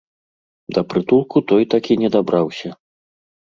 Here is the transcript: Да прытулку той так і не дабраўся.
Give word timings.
Да 0.77 0.81
прытулку 0.93 1.37
той 1.53 1.63
так 1.75 1.83
і 1.93 1.99
не 2.07 2.13
дабраўся. 2.19 2.69